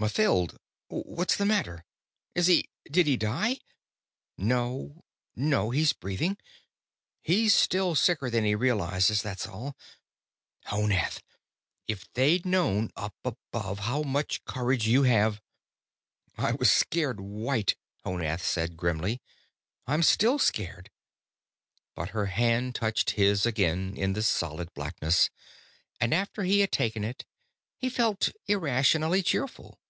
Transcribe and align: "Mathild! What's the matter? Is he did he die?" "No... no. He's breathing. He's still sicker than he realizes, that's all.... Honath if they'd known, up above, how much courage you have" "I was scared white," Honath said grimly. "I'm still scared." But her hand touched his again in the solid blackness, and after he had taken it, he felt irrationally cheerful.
"Mathild! 0.00 0.60
What's 0.86 1.34
the 1.34 1.44
matter? 1.44 1.84
Is 2.36 2.46
he 2.46 2.68
did 2.88 3.08
he 3.08 3.16
die?" 3.16 3.58
"No... 4.36 5.02
no. 5.34 5.70
He's 5.70 5.92
breathing. 5.92 6.38
He's 7.20 7.52
still 7.52 7.96
sicker 7.96 8.30
than 8.30 8.44
he 8.44 8.54
realizes, 8.54 9.22
that's 9.22 9.48
all.... 9.48 9.76
Honath 10.66 11.20
if 11.88 12.04
they'd 12.12 12.46
known, 12.46 12.92
up 12.94 13.16
above, 13.24 13.80
how 13.80 14.02
much 14.04 14.44
courage 14.44 14.86
you 14.86 15.02
have" 15.02 15.42
"I 16.38 16.52
was 16.52 16.70
scared 16.70 17.18
white," 17.20 17.74
Honath 18.04 18.44
said 18.44 18.76
grimly. 18.76 19.20
"I'm 19.88 20.04
still 20.04 20.38
scared." 20.38 20.90
But 21.96 22.10
her 22.10 22.26
hand 22.26 22.76
touched 22.76 23.10
his 23.10 23.44
again 23.44 23.94
in 23.96 24.12
the 24.12 24.22
solid 24.22 24.72
blackness, 24.74 25.28
and 26.00 26.14
after 26.14 26.44
he 26.44 26.60
had 26.60 26.70
taken 26.70 27.02
it, 27.02 27.24
he 27.78 27.88
felt 27.90 28.28
irrationally 28.46 29.24
cheerful. 29.24 29.80